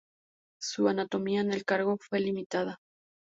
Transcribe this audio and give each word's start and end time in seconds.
Su 0.59 0.89
autonomía 0.89 1.41
en 1.41 1.53
el 1.53 1.63
cargo 1.63 1.99
fue 1.99 2.21
limitada. 2.21 2.79